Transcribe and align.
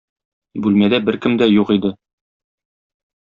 Бүлмәдә 0.67 0.99
беркем 1.11 1.35
дә 1.43 1.49
юк 1.51 1.73
иде. 1.77 1.91